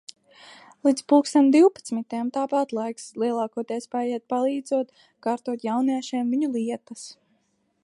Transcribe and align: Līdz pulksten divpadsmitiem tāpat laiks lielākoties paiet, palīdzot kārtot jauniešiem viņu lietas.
Līdz 0.87 1.03
pulksten 1.11 1.51
divpadsmitiem 1.55 2.31
tāpat 2.37 2.73
laiks 2.77 3.05
lielākoties 3.25 3.87
paiet, 3.97 4.25
palīdzot 4.35 5.07
kārtot 5.27 5.69
jauniešiem 5.71 6.35
viņu 6.35 6.53
lietas. 6.57 7.09